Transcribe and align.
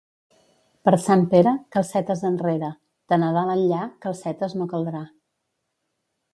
Per 0.87 0.93
Sant 1.03 1.25
Pere, 1.33 1.53
calcetes 1.75 2.25
enrere; 2.31 2.71
de 3.13 3.21
Nadal 3.27 3.53
enllà, 3.59 3.85
calcetes 4.07 4.59
no 4.61 4.71
caldrà. 4.75 5.07